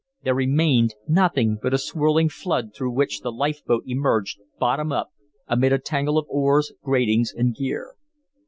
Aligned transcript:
There 0.23 0.33
remained 0.33 0.95
nothing 1.07 1.59
but 1.61 1.75
a 1.75 1.77
swirling 1.77 2.27
flood 2.27 2.73
through 2.73 2.89
which 2.89 3.21
the 3.21 3.31
life 3.31 3.63
boat 3.63 3.83
emerged 3.85 4.39
bottom 4.57 4.91
up, 4.91 5.11
amid 5.47 5.71
a 5.73 5.77
tangle 5.77 6.17
of 6.17 6.25
oars, 6.27 6.73
gratings, 6.81 7.31
and 7.31 7.53
gear. 7.55 7.93